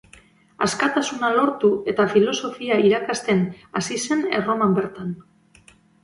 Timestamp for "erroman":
4.39-4.73